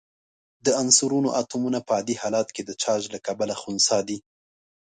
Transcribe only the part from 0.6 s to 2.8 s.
د عنصرونو اتومونه په عادي حالت کې د